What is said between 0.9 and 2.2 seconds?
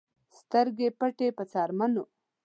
پټې په څرمنو